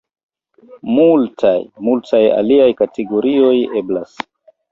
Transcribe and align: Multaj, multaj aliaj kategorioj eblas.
Multaj, 0.99 1.51
multaj 1.89 2.23
aliaj 2.39 2.71
kategorioj 2.81 3.53
eblas. 3.83 4.19